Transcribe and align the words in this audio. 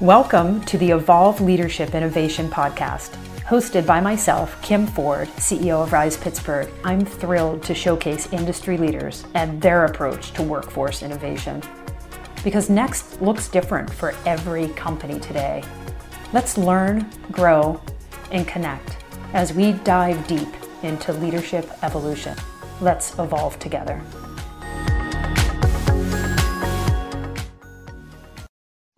Welcome 0.00 0.62
to 0.62 0.78
the 0.78 0.92
Evolve 0.92 1.42
Leadership 1.42 1.94
Innovation 1.94 2.48
Podcast. 2.48 3.10
Hosted 3.40 3.84
by 3.84 4.00
myself, 4.00 4.58
Kim 4.62 4.86
Ford, 4.86 5.28
CEO 5.36 5.82
of 5.82 5.92
Rise 5.92 6.16
Pittsburgh, 6.16 6.70
I'm 6.84 7.04
thrilled 7.04 7.62
to 7.64 7.74
showcase 7.74 8.32
industry 8.32 8.78
leaders 8.78 9.26
and 9.34 9.60
their 9.60 9.84
approach 9.84 10.32
to 10.32 10.42
workforce 10.42 11.02
innovation. 11.02 11.62
Because 12.42 12.70
next 12.70 13.20
looks 13.20 13.48
different 13.48 13.92
for 13.92 14.14
every 14.24 14.68
company 14.68 15.20
today. 15.20 15.62
Let's 16.32 16.56
learn, 16.56 17.06
grow, 17.30 17.78
and 18.32 18.48
connect 18.48 18.96
as 19.34 19.52
we 19.52 19.72
dive 19.72 20.26
deep 20.26 20.48
into 20.82 21.12
leadership 21.12 21.70
evolution. 21.82 22.38
Let's 22.80 23.18
evolve 23.18 23.58
together. 23.58 24.00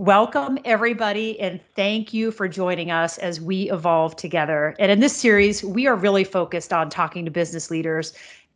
Welcome, 0.02 0.59
everybody, 0.65 1.38
and 1.38 1.61
thank 1.77 2.12
you 2.12 2.33
for 2.33 2.48
joining 2.48 2.91
us 2.91 3.19
as 3.19 3.41
we 3.41 3.70
evolve 3.70 4.16
together. 4.16 4.75
And 4.80 4.91
in 4.91 4.98
this 4.98 5.16
series, 5.16 5.62
we 5.62 5.87
are 5.87 5.95
really 5.95 6.25
focused 6.25 6.73
on 6.73 6.91
talking 6.91 7.25
to 7.25 7.30
business 7.30 7.70
leaders 7.70 8.12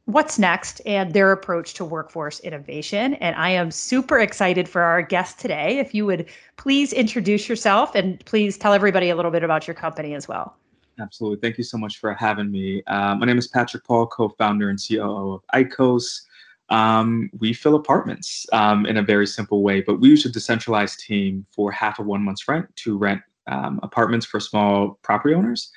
what's 0.07 0.41
next 0.41 0.81
and 0.87 1.13
their 1.13 1.31
approach 1.31 1.75
to 1.75 1.85
workforce 1.85 2.41
innovation. 2.41 3.15
And 3.15 3.37
I 3.37 3.51
am 3.51 3.71
super 3.71 4.19
excited 4.19 4.69
for 4.69 4.83
our 4.83 5.03
guest 5.03 5.39
today. 5.39 5.79
If 5.79 5.95
you 5.95 6.05
would 6.05 6.29
please 6.57 6.93
introduce 6.93 7.49
yourself 7.49 7.95
and 7.95 8.19
please 8.25 8.59
tell 8.59 8.73
everybody 8.73 9.11
a 9.11 9.15
little 9.15 9.31
bit 9.31 9.45
about 9.45 9.69
your 9.69 9.75
company 9.75 10.15
as 10.15 10.27
well. 10.27 10.57
Absolutely. 10.99 11.39
Thank 11.41 11.59
you 11.59 11.65
so 11.65 11.79
much 11.79 11.99
for 11.99 12.13
having 12.13 12.51
me. 12.51 12.83
Uh, 12.89 13.15
my 13.15 13.25
name 13.25 13.39
is 13.39 13.47
Patrick 13.47 13.85
Paul, 13.85 14.09
co 14.09 14.31
founder 14.31 14.69
and 14.69 14.81
COO 14.85 15.35
of 15.35 15.43
Ikos 15.55 16.23
um, 16.69 17.31
we 17.39 17.53
fill 17.53 17.75
apartments 17.75 18.47
um, 18.53 18.87
in 18.87 18.97
a 18.97 19.03
very 19.03 19.27
simple 19.27 19.63
way. 19.63 19.81
But 19.81 20.01
we 20.01 20.09
use 20.09 20.25
a 20.25 20.31
decentralized 20.31 21.01
team 21.01 21.47
for 21.51 21.71
half 21.71 21.99
of 21.99 22.07
one 22.07 22.23
month's 22.23 22.47
rent 22.49 22.75
to 22.77 22.99
rent 22.99 23.23
um, 23.47 23.81
apartments 23.83 24.27
for 24.27 24.41
small 24.41 24.99
property 25.03 25.35
owners. 25.35 25.71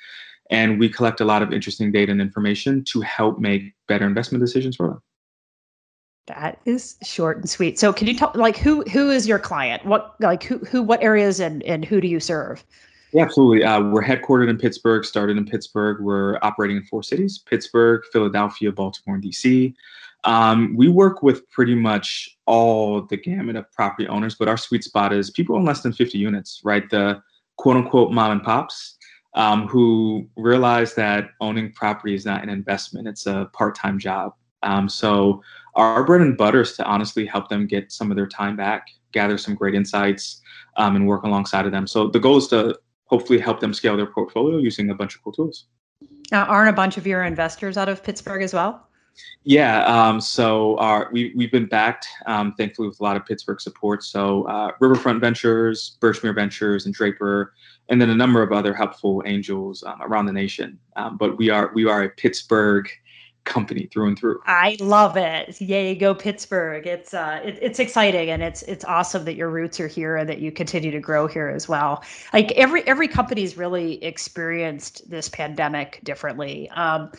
And 0.50 0.80
we 0.80 0.88
collect 0.88 1.20
a 1.20 1.24
lot 1.24 1.42
of 1.42 1.52
interesting 1.52 1.92
data 1.92 2.10
and 2.10 2.20
information 2.20 2.82
to 2.86 3.00
help 3.02 3.38
make 3.38 3.72
better 3.86 4.04
investment 4.04 4.42
decisions 4.42 4.76
for 4.76 4.88
them. 4.88 5.02
That 6.26 6.60
is 6.64 6.96
short 7.02 7.38
and 7.38 7.48
sweet. 7.48 7.78
So 7.78 7.92
can 7.92 8.06
you 8.06 8.14
tell 8.14 8.32
like 8.34 8.56
who 8.56 8.82
who 8.82 9.10
is 9.10 9.26
your 9.26 9.38
client? 9.38 9.84
What 9.84 10.14
like 10.20 10.42
who 10.42 10.58
who 10.58 10.82
what 10.82 11.02
areas 11.02 11.40
and 11.40 11.62
and 11.64 11.84
who 11.84 12.00
do 12.00 12.08
you 12.08 12.20
serve? 12.20 12.64
Yeah, 13.12 13.24
absolutely. 13.24 13.64
Uh, 13.64 13.82
we're 13.82 14.04
headquartered 14.04 14.48
in 14.48 14.56
Pittsburgh, 14.56 15.04
started 15.04 15.36
in 15.36 15.44
Pittsburgh. 15.44 16.00
We're 16.00 16.38
operating 16.42 16.76
in 16.76 16.84
four 16.84 17.02
cities 17.02 17.38
Pittsburgh, 17.38 18.02
Philadelphia, 18.12 18.70
Baltimore, 18.70 19.16
and 19.16 19.24
DC. 19.24 19.74
Um, 20.24 20.74
we 20.76 20.88
work 20.88 21.22
with 21.22 21.48
pretty 21.50 21.74
much 21.74 22.28
all 22.46 23.02
the 23.02 23.16
gamut 23.16 23.56
of 23.56 23.70
property 23.72 24.06
owners, 24.08 24.34
but 24.34 24.48
our 24.48 24.56
sweet 24.56 24.84
spot 24.84 25.12
is 25.12 25.30
people 25.30 25.56
in 25.56 25.64
less 25.64 25.82
than 25.82 25.92
50 25.92 26.18
units, 26.18 26.60
right? 26.64 26.88
The 26.90 27.22
quote 27.56 27.76
unquote 27.76 28.12
mom 28.12 28.32
and 28.32 28.42
pops 28.42 28.98
um, 29.34 29.66
who 29.68 30.28
realize 30.36 30.94
that 30.94 31.30
owning 31.40 31.72
property 31.72 32.14
is 32.14 32.26
not 32.26 32.42
an 32.42 32.48
investment, 32.48 33.06
it's 33.06 33.26
a 33.26 33.48
part 33.52 33.74
time 33.74 33.98
job. 33.98 34.34
Um, 34.62 34.88
so, 34.88 35.42
our 35.76 36.04
bread 36.04 36.20
and 36.20 36.36
butter 36.36 36.60
is 36.62 36.76
to 36.76 36.84
honestly 36.84 37.24
help 37.24 37.48
them 37.48 37.66
get 37.66 37.92
some 37.92 38.10
of 38.10 38.16
their 38.16 38.26
time 38.26 38.56
back, 38.56 38.88
gather 39.12 39.38
some 39.38 39.54
great 39.54 39.74
insights, 39.74 40.42
um, 40.76 40.96
and 40.96 41.06
work 41.06 41.22
alongside 41.22 41.64
of 41.64 41.72
them. 41.72 41.86
So, 41.86 42.08
the 42.08 42.18
goal 42.18 42.36
is 42.36 42.48
to 42.48 42.78
hopefully 43.06 43.38
help 43.38 43.60
them 43.60 43.72
scale 43.72 43.96
their 43.96 44.06
portfolio 44.06 44.58
using 44.58 44.90
a 44.90 44.94
bunch 44.94 45.14
of 45.14 45.22
cool 45.22 45.32
tools. 45.32 45.66
Now, 46.30 46.44
aren't 46.44 46.68
a 46.68 46.74
bunch 46.74 46.96
of 46.96 47.06
your 47.06 47.24
investors 47.24 47.76
out 47.76 47.88
of 47.88 48.02
Pittsburgh 48.02 48.42
as 48.42 48.52
well? 48.52 48.86
Yeah, 49.44 49.84
um, 49.84 50.20
so 50.20 50.76
our, 50.78 51.08
we, 51.12 51.32
we've 51.34 51.50
been 51.50 51.66
backed, 51.66 52.06
um, 52.26 52.54
thankfully, 52.54 52.88
with 52.88 53.00
a 53.00 53.02
lot 53.02 53.16
of 53.16 53.24
Pittsburgh 53.24 53.60
support. 53.60 54.02
So 54.02 54.44
uh, 54.44 54.72
Riverfront 54.80 55.20
Ventures, 55.20 55.96
Birchmere 56.00 56.34
Ventures, 56.34 56.84
and 56.84 56.94
Draper, 56.94 57.54
and 57.88 58.00
then 58.00 58.10
a 58.10 58.14
number 58.14 58.42
of 58.42 58.52
other 58.52 58.74
helpful 58.74 59.22
angels 59.26 59.82
um, 59.82 60.00
around 60.02 60.26
the 60.26 60.32
nation. 60.32 60.78
Um, 60.96 61.16
but 61.16 61.38
we 61.38 61.50
are 61.50 61.70
we 61.74 61.86
are 61.86 62.04
a 62.04 62.10
Pittsburgh 62.10 62.88
company 63.44 63.88
through 63.92 64.08
and 64.08 64.18
through. 64.18 64.40
I 64.46 64.76
love 64.80 65.16
it. 65.16 65.60
Yay, 65.60 65.94
go 65.94 66.14
Pittsburgh! 66.14 66.86
It's 66.86 67.14
uh, 67.14 67.40
it, 67.42 67.58
it's 67.60 67.78
exciting 67.78 68.30
and 68.30 68.42
it's 68.42 68.62
it's 68.62 68.84
awesome 68.84 69.24
that 69.24 69.34
your 69.34 69.50
roots 69.50 69.80
are 69.80 69.88
here 69.88 70.16
and 70.16 70.28
that 70.28 70.40
you 70.40 70.52
continue 70.52 70.90
to 70.90 71.00
grow 71.00 71.26
here 71.26 71.48
as 71.48 71.68
well. 71.68 72.04
Like 72.32 72.52
every 72.52 72.86
every 72.86 73.08
company's 73.08 73.56
really 73.56 74.02
experienced 74.04 75.08
this 75.10 75.28
pandemic 75.28 76.00
differently. 76.04 76.68
Um, 76.70 77.10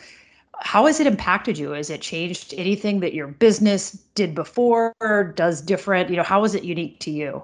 how 0.64 0.86
has 0.86 1.00
it 1.00 1.06
impacted 1.06 1.58
you? 1.58 1.70
Has 1.70 1.90
it 1.90 2.00
changed 2.00 2.54
anything 2.56 3.00
that 3.00 3.14
your 3.14 3.26
business 3.26 3.92
did 4.14 4.34
before 4.34 4.92
or 5.00 5.24
does 5.24 5.60
different? 5.60 6.10
You 6.10 6.16
know, 6.16 6.22
how 6.22 6.44
is 6.44 6.54
it 6.54 6.64
unique 6.64 7.00
to 7.00 7.10
you? 7.10 7.42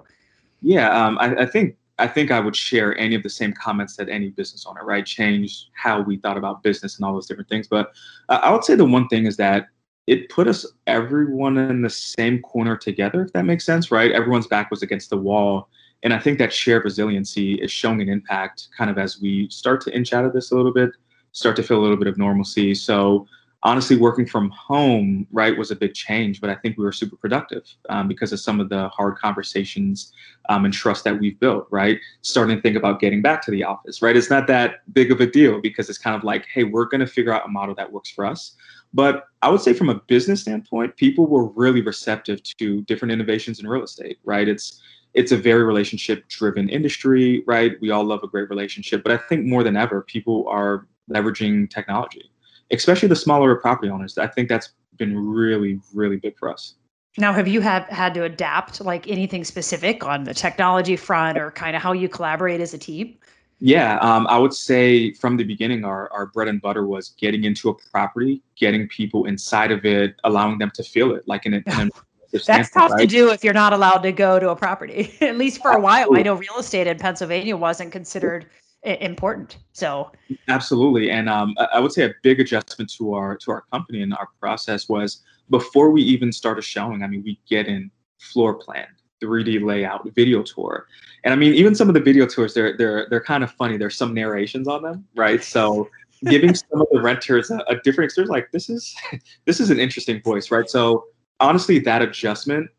Yeah, 0.63 0.91
um, 0.91 1.19
I, 1.19 1.43
I, 1.43 1.47
think 1.47 1.77
I 1.99 2.07
think 2.07 2.31
I 2.31 2.41
would 2.41 2.57
share 2.57 2.97
any 2.99 3.15
of 3.15 3.23
the 3.23 3.31
same 3.31 3.53
comments 3.53 3.97
that 3.97 4.09
any 4.09 4.31
business 4.31 4.67
owner, 4.67 4.85
right? 4.85 5.05
Change 5.05 5.69
how 5.75 6.01
we 6.01 6.17
thought 6.17 6.37
about 6.37 6.63
business 6.63 6.97
and 6.97 7.05
all 7.05 7.13
those 7.13 7.27
different 7.27 7.49
things. 7.49 7.69
But 7.69 7.93
uh, 8.29 8.41
I 8.43 8.51
would 8.51 8.65
say 8.65 8.75
the 8.75 8.85
one 8.85 9.09
thing 9.09 9.27
is 9.27 9.37
that 9.37 9.67
it 10.07 10.29
put 10.31 10.49
us 10.49 10.65
everyone 10.87 11.59
in 11.59 11.83
the 11.83 11.91
same 11.91 12.41
corner 12.41 12.77
together, 12.77 13.23
if 13.23 13.33
that 13.35 13.45
makes 13.45 13.65
sense, 13.65 13.91
right? 13.91 14.11
Everyone's 14.11 14.47
back 14.47 14.71
was 14.71 14.83
against 14.83 15.11
the 15.11 15.19
wall. 15.19 15.69
And 16.03 16.15
I 16.15 16.19
think 16.19 16.39
that 16.39 16.53
shared 16.53 16.85
resiliency 16.85 17.55
is 17.55 17.71
showing 17.71 18.01
an 18.01 18.09
impact 18.09 18.69
kind 18.77 18.91
of 18.91 18.97
as 18.97 19.21
we 19.21 19.49
start 19.51 19.81
to 19.83 19.95
inch 19.95 20.13
out 20.13 20.25
of 20.25 20.33
this 20.33 20.51
a 20.51 20.57
little 20.57 20.73
bit 20.73 20.93
start 21.39 21.55
to 21.55 21.63
feel 21.63 21.79
a 21.79 21.83
little 21.83 21.97
bit 21.97 22.09
of 22.09 22.19
normalcy. 22.19 22.75
So 22.75 23.27
honestly, 23.63 23.97
working 23.97 24.27
from 24.27 24.51
home, 24.51 25.25
right, 25.31 25.57
was 25.57 25.71
a 25.71 25.77
big 25.77 25.95
change, 25.95 26.41
but 26.41 26.51
I 26.51 26.57
think 26.57 26.77
we 26.77 26.85
were 26.85 26.91
super 26.93 27.17
productive 27.17 27.63
um, 27.89 28.09
because 28.09 28.33
of 28.33 28.41
some 28.41 28.59
of 28.59 28.69
the 28.69 28.89
hard 28.89 29.17
conversations 29.17 30.13
um, 30.49 30.65
and 30.65 30.75
trust 30.75 31.05
that 31.05 31.19
we've 31.19 31.39
built, 31.39 31.69
right? 31.71 31.99
Starting 32.23 32.57
to 32.57 32.63
think 32.63 32.77
about 32.77 32.99
getting 32.99 33.23
back 33.23 33.41
to 33.43 33.53
the 33.53 33.63
office, 33.63 34.03
right? 34.03 34.17
It's 34.17 34.31
not 34.31 34.49
that 34.49 34.83
big 34.93 35.13
of 35.13 35.21
a 35.21 35.27
deal 35.27 35.61
because 35.61 35.89
it's 35.89 35.99
kind 35.99 36.17
of 36.17 36.25
like, 36.25 36.45
hey, 36.53 36.65
we're 36.65 36.87
going 36.87 37.01
to 37.01 37.07
figure 37.07 37.33
out 37.33 37.47
a 37.47 37.49
model 37.49 37.75
that 37.77 37.93
works 37.93 38.11
for 38.11 38.27
us. 38.27 38.57
But 38.93 39.27
I 39.43 39.49
would 39.49 39.61
say 39.61 39.73
from 39.73 39.91
a 39.91 39.95
business 39.95 40.41
standpoint, 40.41 40.97
people 40.97 41.27
were 41.27 41.47
really 41.51 41.83
receptive 41.83 42.43
to 42.59 42.83
different 42.83 43.13
innovations 43.13 43.61
in 43.61 43.69
real 43.69 43.85
estate, 43.85 44.19
right? 44.25 44.49
It's 44.49 44.81
it's 45.15 45.33
a 45.33 45.37
very 45.37 45.65
relationship 45.65 46.29
driven 46.29 46.69
industry, 46.69 47.43
right? 47.47 47.81
We 47.81 47.91
all 47.91 48.05
love 48.05 48.21
a 48.23 48.29
great 48.29 48.51
relationship, 48.51 49.03
but 49.03 49.11
I 49.11 49.17
think 49.17 49.47
more 49.47 49.65
than 49.65 49.77
ever, 49.77 50.03
people 50.03 50.47
are 50.49 50.87
leveraging 51.11 51.71
technology, 51.71 52.31
especially 52.71 53.09
the 53.09 53.17
smaller 53.17 53.55
property 53.57 53.91
owners. 53.91 54.19
I 54.19 54.27
think 54.27 54.49
that's 54.49 54.71
been 54.97 55.17
really, 55.17 55.81
really 55.95 56.17
big 56.17 56.37
for 56.39 56.53
us. 56.53 56.75
Now, 57.17 57.33
have 57.33 57.49
you 57.49 57.61
have 57.61 57.85
had 57.85 58.15
to 58.15 58.25
adapt 58.25 58.81
like 58.81 59.09
anything 59.09 59.43
specific 59.43 60.05
on 60.05 60.25
the 60.25 60.35
technology 60.35 60.97
front 60.97 61.39
or 61.39 61.51
kind 61.51 61.75
of 61.75 61.83
how 61.83 61.93
you 61.93 62.09
collaborate 62.09 62.61
as 62.61 62.75
a 62.75 62.79
team? 62.79 63.17
Yeah, 63.61 63.99
um, 63.99 64.27
I 64.29 64.39
would 64.39 64.55
say 64.55 65.13
from 65.15 65.37
the 65.37 65.43
beginning, 65.43 65.85
our, 65.85 66.13
our 66.13 66.27
bread 66.27 66.47
and 66.47 66.63
butter 66.63 66.87
was 66.87 67.11
getting 67.19 67.43
into 67.43 67.71
a 67.71 67.75
property, 67.75 68.41
getting 68.57 68.87
people 68.87 69.25
inside 69.25 69.73
of 69.73 69.85
it, 69.85 70.15
allowing 70.23 70.59
them 70.59 70.71
to 70.75 70.85
feel 70.85 71.13
it, 71.13 71.27
like 71.27 71.45
in, 71.45 71.55
in 71.55 71.65
That's 72.47 72.71
tough 72.71 72.93
right? 72.93 73.01
to 73.01 73.07
do 73.07 73.31
if 73.31 73.43
you're 73.43 73.55
not 73.55 73.73
allowed 73.73 73.99
to 73.99 74.13
go 74.13 74.39
to 74.39 74.51
a 74.51 74.57
property. 74.57 75.17
At 75.21 75.39
least 75.39 75.63
for 75.63 75.73
a 75.73 75.81
while, 75.81 76.15
I 76.15 76.23
know 76.23 76.35
real 76.35 76.59
estate 76.59 76.87
in 76.87 76.99
Pennsylvania 76.99 77.57
wasn't 77.57 77.91
considered 77.91 78.47
important. 78.83 79.59
So 79.73 80.11
absolutely, 80.49 81.11
and 81.11 81.29
um, 81.29 81.55
I 81.73 81.81
would 81.81 81.93
say 81.93 82.05
a 82.05 82.15
big 82.23 82.41
adjustment 82.41 82.93
to 82.95 83.15
our 83.15 83.37
to 83.37 83.51
our 83.51 83.63
company 83.73 84.03
and 84.03 84.15
our 84.15 84.29
process 84.41 84.89
was 84.89 85.23
before 85.51 85.91
we 85.91 86.03
even 86.03 86.33
started 86.33 86.63
showing. 86.63 87.03
I 87.03 87.07
mean, 87.07 87.23
we 87.25 87.41
get 87.49 87.67
in 87.67 87.91
floor 88.19 88.55
plan, 88.55 88.87
3D 89.23 89.63
layout, 89.65 90.09
video 90.15 90.43
tour, 90.43 90.87
and 91.25 91.33
I 91.33 91.37
mean, 91.37 91.55
even 91.55 91.75
some 91.75 91.89
of 91.89 91.95
the 91.95 92.01
video 92.01 92.27
tours, 92.27 92.55
they're 92.55 92.77
they're 92.77 93.07
they're 93.11 93.23
kind 93.23 93.43
of 93.43 93.51
funny. 93.53 93.77
There's 93.77 93.97
some 93.97 94.15
narrations 94.15 94.69
on 94.69 94.83
them, 94.83 95.07
right? 95.17 95.43
So 95.43 95.89
giving 96.25 96.55
some 96.55 96.81
of 96.81 96.87
the 96.93 97.01
renters 97.01 97.51
a, 97.51 97.59
a 97.69 97.77
different 97.83 98.07
experience, 98.07 98.31
like 98.31 98.51
this 98.53 98.71
is 98.71 98.95
this 99.45 99.61
is 99.61 99.71
an 99.71 99.81
interesting 99.81 100.23
voice, 100.23 100.51
right? 100.51 100.69
So 100.69 101.07
honestly, 101.41 101.79
that 101.81 102.03
adjustment 102.03 102.71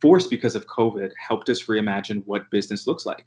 forced 0.00 0.30
because 0.30 0.54
of 0.54 0.66
COVID 0.66 1.12
helped 1.18 1.48
us 1.48 1.64
reimagine 1.64 2.22
what 2.26 2.50
business 2.50 2.86
looks 2.86 3.06
like 3.06 3.24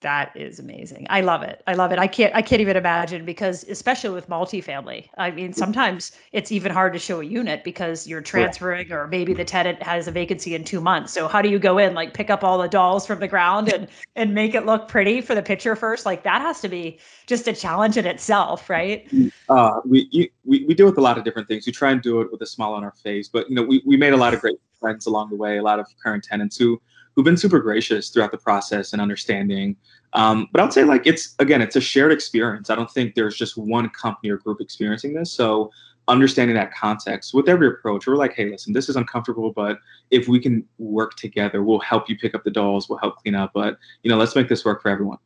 that 0.00 0.34
is 0.34 0.58
amazing. 0.58 1.06
I 1.10 1.20
love 1.20 1.42
it. 1.42 1.62
I 1.66 1.74
love 1.74 1.92
it. 1.92 1.98
I 1.98 2.06
can't 2.06 2.34
I 2.34 2.40
can't 2.40 2.60
even 2.60 2.76
imagine 2.76 3.24
because 3.24 3.64
especially 3.68 4.10
with 4.10 4.28
multifamily. 4.28 5.08
I 5.18 5.30
mean, 5.30 5.52
sometimes 5.52 6.12
it's 6.32 6.50
even 6.50 6.72
hard 6.72 6.94
to 6.94 6.98
show 6.98 7.20
a 7.20 7.24
unit 7.24 7.64
because 7.64 8.06
you're 8.06 8.22
transferring 8.22 8.90
or 8.92 9.06
maybe 9.08 9.34
the 9.34 9.44
tenant 9.44 9.82
has 9.82 10.08
a 10.08 10.10
vacancy 10.10 10.54
in 10.54 10.64
2 10.64 10.80
months. 10.80 11.12
So 11.12 11.28
how 11.28 11.42
do 11.42 11.50
you 11.50 11.58
go 11.58 11.76
in 11.76 11.94
like 11.94 12.14
pick 12.14 12.30
up 12.30 12.42
all 12.42 12.56
the 12.58 12.68
dolls 12.68 13.06
from 13.06 13.20
the 13.20 13.28
ground 13.28 13.72
and 13.72 13.88
and 14.16 14.34
make 14.34 14.54
it 14.54 14.64
look 14.64 14.88
pretty 14.88 15.20
for 15.20 15.34
the 15.34 15.42
picture 15.42 15.76
first? 15.76 16.06
Like 16.06 16.22
that 16.22 16.40
has 16.40 16.60
to 16.62 16.68
be 16.68 16.98
just 17.26 17.46
a 17.46 17.52
challenge 17.52 17.98
in 17.98 18.06
itself, 18.06 18.70
right? 18.70 19.06
Uh, 19.48 19.80
we, 19.84 20.08
you, 20.10 20.28
we 20.44 20.64
we 20.64 20.74
deal 20.74 20.86
with 20.86 20.98
a 20.98 21.02
lot 21.02 21.18
of 21.18 21.24
different 21.24 21.46
things. 21.46 21.66
We 21.66 21.72
try 21.72 21.90
and 21.90 22.00
do 22.00 22.22
it 22.22 22.32
with 22.32 22.40
a 22.40 22.46
smile 22.46 22.72
on 22.72 22.84
our 22.84 22.92
face, 22.92 23.28
but 23.28 23.50
you 23.50 23.54
know, 23.54 23.62
we 23.62 23.82
we 23.84 23.98
made 23.98 24.14
a 24.14 24.16
lot 24.16 24.32
of 24.32 24.40
great 24.40 24.58
friends 24.80 25.04
along 25.06 25.28
the 25.28 25.36
way, 25.36 25.58
a 25.58 25.62
lot 25.62 25.78
of 25.78 25.86
current 26.02 26.24
tenants 26.24 26.56
who 26.56 26.80
who've 27.20 27.24
been 27.26 27.36
super 27.36 27.60
gracious 27.60 28.08
throughout 28.08 28.30
the 28.30 28.38
process 28.38 28.94
and 28.94 29.02
understanding. 29.02 29.76
Um, 30.14 30.48
but 30.52 30.60
I 30.62 30.64
would 30.64 30.72
say 30.72 30.84
like 30.84 31.06
it's 31.06 31.34
again, 31.38 31.60
it's 31.60 31.76
a 31.76 31.80
shared 31.80 32.12
experience. 32.12 32.70
I 32.70 32.74
don't 32.74 32.90
think 32.90 33.14
there's 33.14 33.36
just 33.36 33.58
one 33.58 33.90
company 33.90 34.30
or 34.30 34.38
group 34.38 34.58
experiencing 34.58 35.12
this. 35.12 35.30
So 35.30 35.70
understanding 36.08 36.56
that 36.56 36.72
context 36.72 37.34
with 37.34 37.46
every 37.46 37.68
approach. 37.68 38.06
We're 38.06 38.16
like, 38.16 38.32
hey, 38.32 38.48
listen, 38.50 38.72
this 38.72 38.88
is 38.88 38.96
uncomfortable, 38.96 39.52
but 39.52 39.78
if 40.10 40.28
we 40.28 40.40
can 40.40 40.66
work 40.78 41.14
together, 41.16 41.62
we'll 41.62 41.78
help 41.80 42.08
you 42.08 42.16
pick 42.16 42.34
up 42.34 42.42
the 42.42 42.50
dolls, 42.50 42.88
we'll 42.88 42.98
help 42.98 43.16
clean 43.16 43.34
up, 43.34 43.50
but 43.52 43.76
you 44.02 44.10
know, 44.10 44.16
let's 44.16 44.34
make 44.34 44.48
this 44.48 44.64
work 44.64 44.80
for 44.80 44.88
everyone. 44.88 45.18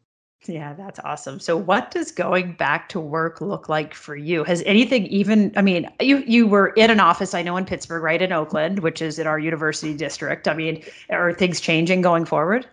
Yeah, 0.46 0.74
that's 0.74 1.00
awesome. 1.00 1.40
So 1.40 1.56
what 1.56 1.90
does 1.90 2.12
going 2.12 2.52
back 2.52 2.88
to 2.90 3.00
work 3.00 3.40
look 3.40 3.68
like 3.68 3.94
for 3.94 4.16
you? 4.16 4.44
Has 4.44 4.62
anything 4.66 5.06
even 5.06 5.52
I 5.56 5.62
mean, 5.62 5.90
you 6.00 6.18
you 6.26 6.46
were 6.46 6.68
in 6.68 6.90
an 6.90 7.00
office 7.00 7.34
I 7.34 7.42
know 7.42 7.56
in 7.56 7.64
Pittsburgh, 7.64 8.02
right 8.02 8.20
in 8.20 8.32
Oakland, 8.32 8.80
which 8.80 9.00
is 9.00 9.18
in 9.18 9.26
our 9.26 9.38
university 9.38 9.94
district. 9.94 10.46
I 10.46 10.54
mean, 10.54 10.82
are 11.10 11.32
things 11.32 11.60
changing 11.60 12.02
going 12.02 12.24
forward? 12.24 12.66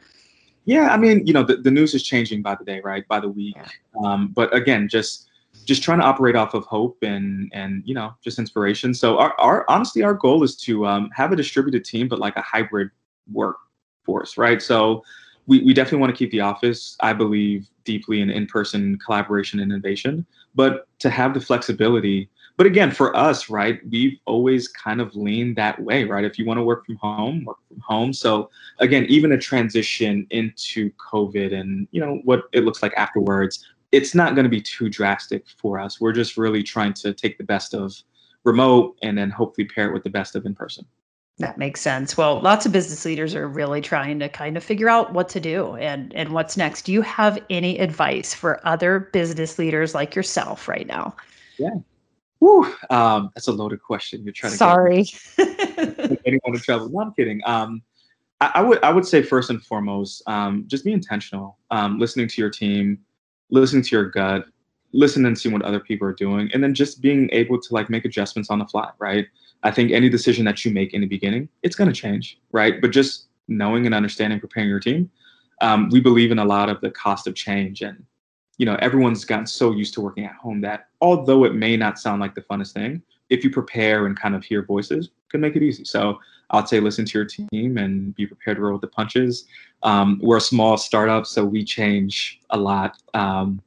Yeah, 0.66 0.90
I 0.90 0.98
mean, 0.98 1.26
you 1.26 1.34
know, 1.34 1.44
the, 1.44 1.58
the 1.58 1.72
news 1.72 1.96
is 1.96 2.04
changing 2.04 2.42
by 2.42 2.56
the 2.56 2.64
day, 2.64 2.82
right? 2.84 3.08
By 3.08 3.20
the 3.20 3.30
week. 3.30 3.56
Yeah. 3.56 3.68
Um, 4.04 4.32
but 4.36 4.54
again, 4.56 4.88
just 4.88 5.30
just 5.66 5.84
trying 5.84 6.00
to 6.00 6.06
operate 6.06 6.36
off 6.36 6.54
of 6.54 6.66
hope 6.66 6.98
and 7.02 7.50
and 7.54 7.84
you 7.86 7.94
know 7.94 8.14
just 8.24 8.40
inspiration. 8.40 8.94
So 8.94 9.18
our, 9.18 9.34
our 9.40 9.66
honestly 9.70 10.04
our 10.04 10.14
goal 10.14 10.44
is 10.44 10.56
to 10.58 10.86
um, 10.86 11.10
have 11.16 11.32
a 11.32 11.36
distributed 11.36 11.86
team, 11.86 12.08
but 12.08 12.20
like 12.20 12.36
a 12.36 12.42
hybrid 12.42 12.90
workforce, 13.32 14.38
right? 14.38 14.62
So 14.62 15.04
we, 15.48 15.64
we 15.64 15.74
definitely 15.74 16.00
want 16.00 16.14
to 16.14 16.18
keep 16.18 16.32
the 16.32 16.42
office. 16.42 16.96
I 17.00 17.14
believe 17.14 17.68
deeply 17.84 18.22
in 18.22 18.30
in-person 18.30 19.00
collaboration 19.04 19.60
and 19.60 19.72
innovation, 19.72 20.26
but 20.56 20.88
to 21.00 21.10
have 21.10 21.34
the 21.34 21.42
flexibility. 21.42 22.30
But 22.58 22.68
again, 22.68 22.92
for 22.92 23.16
us, 23.16 23.50
right, 23.50 23.80
we've 23.90 24.20
always 24.26 24.68
kind 24.68 25.02
of 25.02 25.16
leaned 25.16 25.56
that 25.56 25.82
way, 25.82 26.04
right? 26.04 26.24
If 26.24 26.38
you 26.38 26.46
want 26.46 26.60
to 26.60 26.64
work 26.64 26.86
from 26.86 26.96
home, 26.98 27.44
work 27.46 27.58
from 27.68 27.80
home. 27.80 28.14
So 28.14 28.50
again, 28.80 29.06
even 29.06 29.32
a 29.32 29.38
transition 29.38 30.28
into 30.30 30.92
COVID 30.92 31.54
and 31.60 31.88
you 31.92 32.02
know 32.02 32.22
what 32.24 32.44
it 32.54 32.64
looks 32.64 32.84
like 32.84 32.94
afterwards, 32.98 33.66
it's 33.92 34.14
not 34.14 34.36
going 34.36 34.44
to 34.44 34.50
be 34.50 34.62
too 34.62 34.90
drastic 34.90 35.46
for 35.58 35.80
us. 35.80 36.00
We're 36.00 36.14
just 36.14 36.38
really 36.38 36.62
trying 36.62 36.94
to 36.96 37.14
take 37.14 37.38
the 37.38 37.44
best 37.44 37.74
of 37.74 37.94
remote 38.44 38.98
and 39.02 39.18
then 39.18 39.30
hopefully 39.30 39.66
pair 39.66 39.90
it 39.90 39.94
with 39.94 40.04
the 40.04 40.10
best 40.10 40.36
of 40.36 40.46
in 40.46 40.56
person. 40.56 40.86
That 41.42 41.58
makes 41.58 41.82
sense. 41.82 42.18
Well, 42.18 42.40
lots 42.42 42.66
of 42.66 42.72
business 42.72 43.06
leaders 43.06 43.36
are 43.36 43.48
really 43.48 43.82
trying 43.82 44.20
to 44.20 44.30
kind 44.30 44.58
of 44.58 44.64
figure 44.64 44.90
out 44.90 45.14
what 45.14 45.30
to 45.30 45.40
do 45.40 45.76
and 45.76 46.14
and 46.16 46.30
what's 46.30 46.58
next. 46.58 46.84
Do 46.84 46.94
you 46.94 47.02
have 47.02 47.40
any 47.50 47.78
advice 47.80 48.34
for 48.34 48.66
other 48.66 49.00
business 49.00 49.60
leaders 49.60 49.94
like 49.94 50.16
yourself 50.16 50.68
right 50.68 50.88
now? 50.88 51.16
Yeah. 51.58 51.76
Woo, 52.40 52.66
um, 52.90 53.30
that's 53.36 53.48
a 53.48 53.52
loaded 53.52 53.84
question. 53.84 54.24
You're 54.24 54.34
trying 54.34 54.52
to 54.54 54.58
sorry. 54.58 55.06
anyone 56.26 56.54
to 56.54 56.60
travel? 56.60 56.90
No, 56.90 57.02
I'm 57.02 57.14
kidding. 57.14 57.40
Um, 57.46 57.84
I, 58.40 58.52
I, 58.56 58.62
would 58.62 58.84
I 58.84 58.92
would 58.92 59.06
say 59.06 59.22
first 59.22 59.52
and 59.52 59.64
foremost, 59.64 60.24
um, 60.26 60.64
just 60.66 60.84
be 60.84 60.92
intentional. 60.92 61.60
Um, 61.70 62.00
listening 62.00 62.28
to 62.28 62.42
your 62.42 62.50
team, 62.50 62.98
listening 63.52 63.84
to 63.84 63.96
your 63.96 64.10
gut, 64.10 64.46
listening 64.94 65.28
and 65.28 65.38
see 65.38 65.50
what 65.50 65.62
other 65.62 65.80
people 65.80 66.08
are 66.08 66.14
doing, 66.14 66.50
and 66.54 66.64
then 66.64 66.74
just 66.74 67.02
being 67.02 67.30
able 67.32 67.60
to 67.60 67.74
like 67.74 67.90
make 67.90 68.06
adjustments 68.06 68.50
on 68.50 68.60
the 68.60 68.66
fly, 68.66 68.90
right? 69.00 69.28
I 69.64 69.72
think 69.72 69.92
any 69.92 70.10
decision 70.10 70.46
that 70.46 70.66
you 70.66 70.72
make 70.72 70.94
in 70.94 71.02
the 71.02 71.08
beginning, 71.08 71.48
it's 71.64 71.76
going 71.76 71.90
to 71.90 71.96
change, 71.96 72.40
right? 72.52 72.82
But 72.82 72.92
just 72.92 73.28
knowing 73.48 73.86
and 73.86 73.94
understanding, 73.94 74.40
preparing 74.40 74.70
your 74.70 74.80
team. 74.80 75.10
Um, 75.62 75.90
we 75.90 76.00
believe 76.00 76.32
in 76.32 76.40
a 76.40 76.46
lot 76.46 76.70
of 76.70 76.82
the 76.82 76.90
cost 76.90 77.28
of 77.28 77.36
change, 77.36 77.82
and 77.82 78.04
you 78.58 78.66
know 78.66 78.76
everyone's 78.82 79.26
gotten 79.26 79.48
so 79.48 79.72
used 79.72 79.94
to 79.96 80.02
working 80.02 80.26
at 80.26 80.36
home 80.36 80.62
that 80.62 80.90
although 81.02 81.44
it 81.44 81.54
may 81.54 81.78
not 81.78 82.00
sound 82.00 82.22
like 82.22 82.36
the 82.36 82.42
funnest 82.42 82.74
thing, 82.74 83.02
if 83.30 83.44
you 83.44 83.50
prepare 83.50 84.08
and 84.08 84.20
kind 84.20 84.36
of 84.36 84.44
hear 84.44 84.64
voices, 84.64 85.10
can 85.30 85.42
make 85.42 85.56
it 85.56 85.64
easy. 85.64 85.86
So 85.86 86.20
I'd 86.52 86.68
say 86.68 86.80
listen 86.80 87.06
to 87.06 87.18
your 87.18 87.26
team 87.26 87.78
and 87.78 88.14
be 88.16 88.28
prepared 88.28 88.58
to 88.58 88.64
roll 88.64 88.74
with 88.74 88.82
the 88.82 88.88
punches. 88.88 89.46
Um, 89.84 90.20
we're 90.22 90.38
a 90.38 90.42
small 90.42 90.78
startup, 90.78 91.26
so 91.26 91.44
we 91.44 91.64
change 91.64 92.40
a 92.50 92.58
lot, 92.58 92.98
um, 93.14 93.62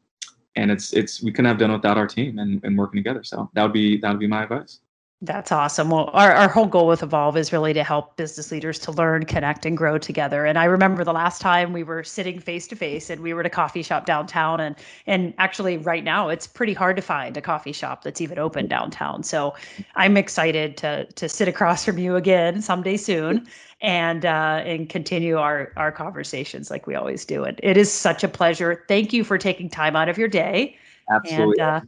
and 0.56 0.70
it's 0.70 0.92
it's 0.92 1.22
we 1.22 1.32
couldn't 1.32 1.46
have 1.46 1.58
done 1.58 1.72
without 1.72 1.98
our 1.98 2.06
team 2.06 2.38
and, 2.38 2.62
and 2.64 2.78
working 2.78 2.98
together. 2.98 3.24
So 3.24 3.50
that 3.54 3.62
would 3.62 3.72
be 3.72 3.98
that 3.98 4.10
would 4.10 4.20
be 4.20 4.26
my 4.26 4.44
advice. 4.44 4.80
That's 5.24 5.52
awesome. 5.52 5.88
Well, 5.88 6.10
our, 6.12 6.32
our 6.32 6.48
whole 6.48 6.66
goal 6.66 6.86
with 6.86 7.02
Evolve 7.02 7.38
is 7.38 7.50
really 7.50 7.72
to 7.72 7.82
help 7.82 8.16
business 8.16 8.52
leaders 8.52 8.78
to 8.80 8.92
learn, 8.92 9.24
connect, 9.24 9.64
and 9.64 9.74
grow 9.74 9.96
together. 9.96 10.44
And 10.44 10.58
I 10.58 10.64
remember 10.64 11.02
the 11.02 11.14
last 11.14 11.40
time 11.40 11.72
we 11.72 11.82
were 11.82 12.04
sitting 12.04 12.38
face 12.38 12.66
to 12.68 12.76
face 12.76 13.08
and 13.08 13.22
we 13.22 13.32
were 13.32 13.40
at 13.40 13.46
a 13.46 13.50
coffee 13.50 13.82
shop 13.82 14.04
downtown. 14.04 14.60
And 14.60 14.76
and 15.06 15.32
actually 15.38 15.78
right 15.78 16.04
now 16.04 16.28
it's 16.28 16.46
pretty 16.46 16.74
hard 16.74 16.96
to 16.96 17.02
find 17.02 17.36
a 17.38 17.40
coffee 17.40 17.72
shop 17.72 18.02
that's 18.02 18.20
even 18.20 18.38
open 18.38 18.66
downtown. 18.66 19.22
So 19.22 19.54
I'm 19.96 20.18
excited 20.18 20.76
to 20.78 21.06
to 21.06 21.28
sit 21.28 21.48
across 21.48 21.86
from 21.86 21.96
you 21.96 22.16
again 22.16 22.60
someday 22.60 22.98
soon 22.98 23.46
and 23.80 24.26
uh, 24.26 24.62
and 24.66 24.90
continue 24.90 25.38
our 25.38 25.72
our 25.76 25.90
conversations 25.90 26.70
like 26.70 26.86
we 26.86 26.96
always 26.96 27.24
do. 27.24 27.44
And 27.44 27.58
it 27.62 27.78
is 27.78 27.90
such 27.90 28.24
a 28.24 28.28
pleasure. 28.28 28.84
Thank 28.88 29.14
you 29.14 29.24
for 29.24 29.38
taking 29.38 29.70
time 29.70 29.96
out 29.96 30.10
of 30.10 30.18
your 30.18 30.28
day. 30.28 30.76
Absolutely. 31.10 31.60
And, 31.60 31.60
uh, 31.60 31.80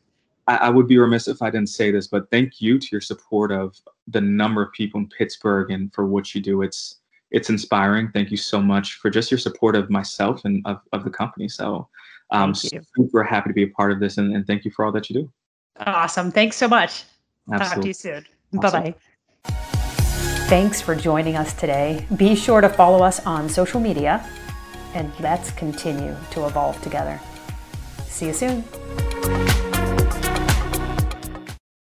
I, 0.47 0.57
I, 0.57 0.71
would 0.71 0.87
be 0.87 0.99
remiss 0.99 1.29
if 1.29 1.43
I 1.43 1.51
didn't 1.51 1.69
say 1.69 1.91
this, 1.91 2.07
but 2.07 2.31
thank 2.31 2.61
you 2.61 2.79
to 2.79 2.89
your 2.93 3.01
support 3.01 3.51
of 3.51 3.77
the 4.07 4.21
number 4.21 4.63
of 4.63 4.73
people 4.73 5.01
in 5.01 5.09
Pittsburgh 5.09 5.71
and 5.71 5.93
for 5.93 6.07
what 6.07 6.35
you 6.35 6.41
do. 6.41 6.63
It's 6.63 6.97
it's 7.31 7.51
inspiring. 7.51 8.11
Thank 8.13 8.31
you 8.31 8.37
so 8.37 8.63
much 8.63 8.95
for 8.95 9.11
just 9.11 9.31
your 9.31 9.39
support 9.39 9.75
of 9.75 9.91
myself 9.91 10.45
and 10.45 10.63
of, 10.65 10.81
of 10.93 11.03
the 11.03 11.11
company. 11.11 11.49
So 11.49 11.89
I'm 12.31 12.51
um, 12.51 12.55
super 12.55 13.25
happy 13.25 13.51
to 13.51 13.55
be 13.55 13.65
a 13.65 13.69
part 13.69 13.91
of 13.91 14.01
this 14.01 14.17
and, 14.17 14.35
and, 14.35 14.47
thank 14.47 14.65
you 14.65 14.71
for 14.71 14.85
all 14.85 14.93
that 14.93 15.11
you 15.11 15.23
do. 15.23 15.33
Awesome. 15.81 16.31
Thanks 16.31 16.57
so 16.57 16.69
much. 16.69 17.05
Absolutely. 17.53 17.75
Talk 17.75 17.83
to 17.83 17.89
you 17.89 17.95
soon. 17.95 18.27
Awesome. 18.59 18.83
Bye 18.83 18.95
bye. 19.45 19.53
Thanks 20.49 20.81
for 20.81 20.95
joining 20.95 21.37
us 21.37 21.53
today. 21.55 22.07
Be 22.17 22.37
sure 22.37 22.61
to 22.61 22.69
follow 22.69 23.03
us 23.03 23.25
on 23.27 23.49
social 23.49 23.81
media 23.81 24.25
and 24.95 25.13
let's 25.21 25.51
continue 25.53 26.17
to 26.31 26.47
evolve 26.47 26.81
together. 26.83 27.21
See 28.07 28.27
you 28.27 28.33
soon. 28.33 28.65